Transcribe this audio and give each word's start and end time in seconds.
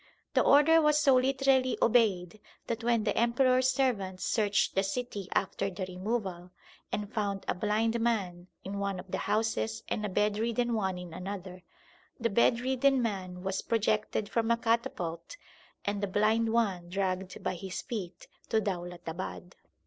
The 0.33 0.41
order 0.43 0.81
was 0.81 0.97
so 0.97 1.13
literally 1.13 1.77
obeyed 1.79 2.39
that 2.65 2.83
when 2.83 3.03
the 3.03 3.15
Emperor 3.15 3.59
s 3.59 3.69
servants 3.71 4.23
searched 4.23 4.73
the 4.73 4.81
city 4.81 5.29
after 5.35 5.69
the 5.69 5.85
removal, 5.85 6.49
and 6.91 7.13
found 7.13 7.45
a 7.47 7.53
blind 7.53 7.99
man 7.99 8.47
in 8.63 8.79
one 8.79 8.99
of 8.99 9.11
the 9.11 9.19
houses 9.19 9.83
and 9.87 10.03
a 10.03 10.09
bedridden 10.09 10.73
one 10.73 10.97
in 10.97 11.13
another, 11.13 11.61
the 12.19 12.31
bedridden 12.31 12.99
man 13.03 13.43
was 13.43 13.61
projected 13.61 14.27
from 14.27 14.49
a 14.49 14.57
catapult 14.57 15.37
and 15.85 16.01
the 16.01 16.07
blind 16.07 16.51
one 16.51 16.89
dragged 16.89 17.43
by 17.43 17.53
his 17.53 17.83
feet 17.83 18.25
to 18.49 18.59
Daulatabad. 18.59 19.53